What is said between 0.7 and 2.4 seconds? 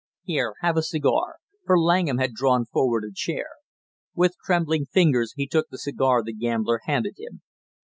a cigar!" for Langham had